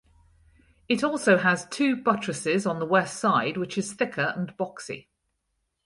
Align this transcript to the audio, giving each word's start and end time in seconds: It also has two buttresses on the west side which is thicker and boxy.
It 0.89 1.03
also 1.03 1.37
has 1.37 1.67
two 1.69 1.95
buttresses 1.95 2.65
on 2.65 2.79
the 2.79 2.87
west 2.87 3.19
side 3.19 3.55
which 3.55 3.77
is 3.77 3.93
thicker 3.93 4.33
and 4.35 4.49
boxy. 4.57 5.09